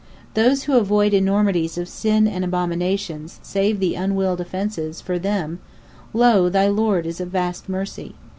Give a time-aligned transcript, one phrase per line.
[0.33, 5.59] P: Those who avoid enormities of sin and abominations, save the unwilled offences (for them)
[6.11, 6.49] lo!
[6.49, 8.15] thy Lord is of vast mercy.